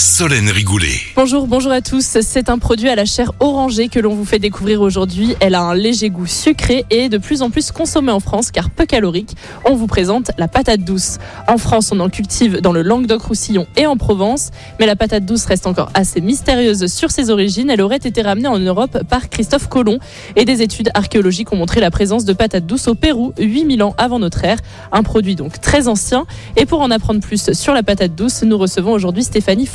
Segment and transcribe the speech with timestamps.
[0.00, 0.98] Solène Rigoulet.
[1.14, 2.16] Bonjour, bonjour à tous.
[2.22, 5.36] C'est un produit à la chair orangée que l'on vous fait découvrir aujourd'hui.
[5.40, 8.50] Elle a un léger goût sucré et est de plus en plus consommée en France
[8.50, 9.36] car peu calorique.
[9.66, 11.18] On vous présente la patate douce.
[11.46, 15.44] En France, on en cultive dans le Languedoc-Roussillon et en Provence, mais la patate douce
[15.44, 17.68] reste encore assez mystérieuse sur ses origines.
[17.68, 19.98] Elle aurait été ramenée en Europe par Christophe Colomb
[20.34, 23.94] et des études archéologiques ont montré la présence de patates douces au Pérou 8000 ans
[23.98, 24.60] avant notre ère.
[24.92, 26.24] Un produit donc très ancien.
[26.56, 29.66] Et pour en apprendre plus sur la patate douce, nous recevons aujourd'hui Stéphanie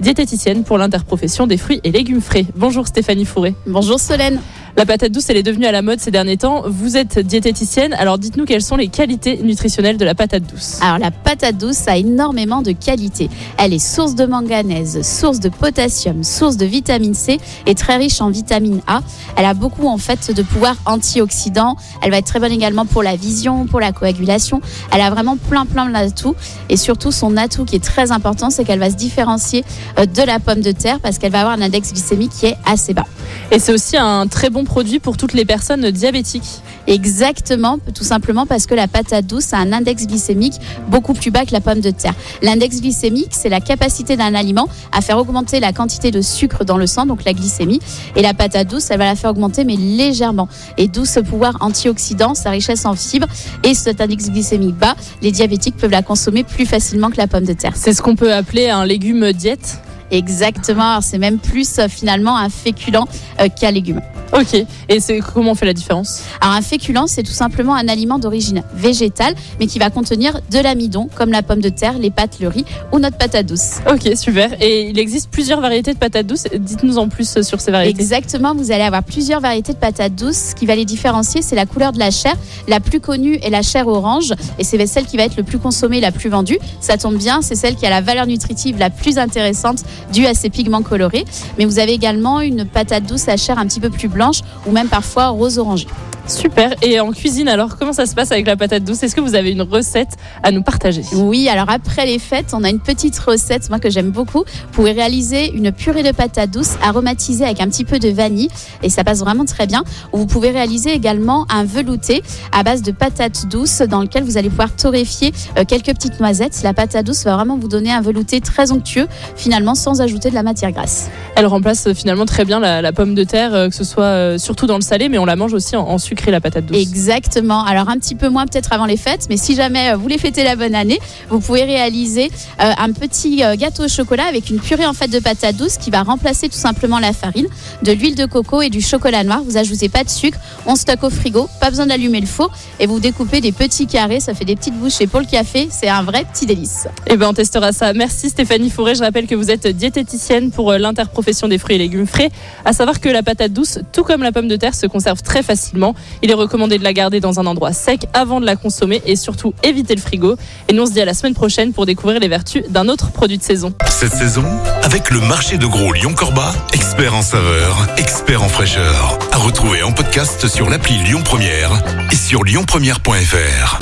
[0.00, 2.46] Diététicienne pour l'interprofession des fruits et légumes frais.
[2.56, 3.54] Bonjour Stéphanie Fourré.
[3.66, 4.40] Bonjour Solène.
[4.80, 6.62] La patate douce, elle est devenue à la mode ces derniers temps.
[6.66, 10.78] Vous êtes diététicienne, alors dites-nous quelles sont les qualités nutritionnelles de la patate douce.
[10.80, 13.28] Alors la patate douce a énormément de qualités.
[13.58, 18.22] Elle est source de manganèse, source de potassium, source de vitamine C et très riche
[18.22, 19.02] en vitamine A.
[19.36, 21.76] Elle a beaucoup en fait de pouvoir antioxydant.
[22.00, 24.62] Elle va être très bonne également pour la vision, pour la coagulation.
[24.94, 26.36] Elle a vraiment plein plein d'atouts
[26.70, 29.62] et surtout son atout qui est très important, c'est qu'elle va se différencier
[29.98, 32.56] euh, de la pomme de terre parce qu'elle va avoir un index glycémique qui est
[32.64, 33.04] assez bas.
[33.50, 36.62] Et c'est aussi un très bon produit pour toutes les personnes diabétiques.
[36.86, 40.54] Exactement, tout simplement parce que la patate douce a un index glycémique
[40.88, 42.14] beaucoup plus bas que la pomme de terre.
[42.42, 46.76] L'index glycémique, c'est la capacité d'un aliment à faire augmenter la quantité de sucre dans
[46.76, 47.80] le sang, donc la glycémie.
[48.16, 50.48] Et la patate douce, elle va la faire augmenter, mais légèrement.
[50.78, 53.28] Et d'où ce pouvoir antioxydant, sa richesse en fibres
[53.64, 57.44] et cet index glycémique bas, les diabétiques peuvent la consommer plus facilement que la pomme
[57.44, 57.72] de terre.
[57.76, 62.48] C'est ce qu'on peut appeler un légume diète Exactement, c'est même plus euh, finalement un
[62.48, 63.04] féculent
[63.40, 64.00] euh, qu'un légume.
[64.32, 64.54] Ok,
[64.88, 66.22] et c'est comment on fait la différence?
[66.40, 70.58] Alors un féculent, c'est tout simplement un aliment d'origine végétale, mais qui va contenir de
[70.60, 73.78] l'amidon, comme la pomme de terre, les pâtes, le riz ou notre patate douce.
[73.90, 74.50] Ok, super.
[74.60, 76.44] Et il existe plusieurs variétés de patates douces.
[76.56, 78.00] Dites-nous en plus sur ces variétés.
[78.00, 80.50] Exactement, vous allez avoir plusieurs variétés de patates douces.
[80.50, 82.34] Ce qui va les différencier, c'est la couleur de la chair.
[82.68, 85.58] La plus connue est la chair orange, et c'est celle qui va être le plus
[85.58, 86.58] consommée, la plus vendue.
[86.80, 89.82] Ça tombe bien, c'est celle qui a la valeur nutritive la plus intéressante
[90.12, 91.24] due à ses pigments colorés.
[91.58, 94.72] Mais vous avez également une patate douce à chair un petit peu plus blanche ou
[94.72, 95.86] même parfois rose orangé.
[96.26, 96.74] Super.
[96.82, 99.02] Et en cuisine, alors, comment ça se passe avec la patate douce?
[99.02, 101.02] Est-ce que vous avez une recette à nous partager?
[101.12, 104.44] Oui, alors après les fêtes, on a une petite recette, moi que j'aime beaucoup.
[104.44, 108.48] Vous pouvez réaliser une purée de patate douce aromatisée avec un petit peu de vanille
[108.82, 109.82] et ça passe vraiment très bien.
[110.12, 114.50] Vous pouvez réaliser également un velouté à base de patates douces dans lequel vous allez
[114.50, 116.62] pouvoir torréfier euh, quelques petites noisettes.
[116.62, 120.34] La patate douce va vraiment vous donner un velouté très onctueux, finalement sans ajouter de
[120.34, 121.10] la matière grasse.
[121.34, 124.66] Elle remplace euh, finalement très bien la, pomme de terre, euh, que ce soit surtout
[124.66, 126.76] dans le salé, mais on la mange aussi en, en sucre la patate douce.
[126.76, 127.64] Exactement.
[127.64, 130.18] Alors un petit peu moins peut-être avant les fêtes, mais si jamais euh, vous voulez
[130.18, 130.98] fêter la bonne année,
[131.28, 135.08] vous pouvez réaliser euh, un petit euh, gâteau au chocolat avec une purée en fait
[135.08, 137.46] de patate douce qui va remplacer tout simplement la farine,
[137.82, 139.42] de l'huile de coco et du chocolat noir.
[139.44, 142.86] Vous ajoutez pas de sucre, on stocke au frigo, pas besoin d'allumer le four et
[142.86, 144.20] vous découpez des petits carrés.
[144.20, 145.68] Ça fait des petites bouchées pour le café.
[145.70, 146.86] C'est un vrai petit délice.
[147.06, 147.92] Et eh ben on testera ça.
[147.92, 148.94] Merci Stéphanie Fourré.
[148.94, 152.30] Je rappelle que vous êtes diététicienne pour l'interprofession des fruits et légumes frais.
[152.64, 155.42] À savoir que la patate douce, tout comme la pomme de terre, se conserve très
[155.42, 155.94] facilement.
[156.22, 159.16] Il est recommandé de la garder dans un endroit sec avant de la consommer et
[159.16, 160.36] surtout éviter le frigo.
[160.68, 163.10] Et nous on se dit à la semaine prochaine pour découvrir les vertus d'un autre
[163.10, 163.72] produit de saison.
[163.88, 164.44] Cette saison,
[164.82, 169.18] avec le marché de gros Lyon-Corba, expert en saveur, expert en fraîcheur.
[169.32, 171.70] À retrouver en podcast sur l'appli Lyon Première
[172.10, 173.80] et sur lyonpremière.fr.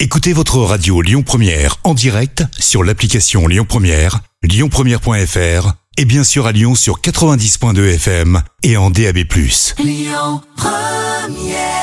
[0.00, 6.46] Écoutez votre radio Lyon Première en direct sur l'application Lyon Première, lyonpremière.fr et bien sûr
[6.46, 9.18] à Lyon sur 90.2 FM et en DAB+.
[9.78, 10.40] Lyon
[11.22, 11.81] Première